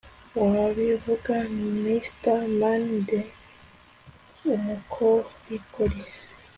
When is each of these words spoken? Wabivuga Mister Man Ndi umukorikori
Wabivuga 0.55 1.33
Mister 1.83 2.39
Man 2.59 2.81
Ndi 2.99 3.21
umukorikori 4.53 5.99